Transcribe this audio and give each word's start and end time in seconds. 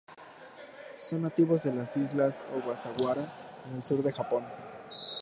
Son 0.97 1.21
nativos 1.21 1.61
de 1.61 1.75
las 1.75 1.95
Islas 1.95 2.43
Ogasawara, 2.55 3.21
al 3.71 3.83
sur 3.83 4.01
de 4.01 4.11
Japón. 4.11 4.43